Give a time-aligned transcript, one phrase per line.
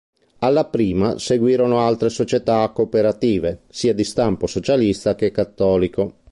[0.39, 6.15] Alla prima seguirono altre società cooperative, sia di stampo socialista che cattolico.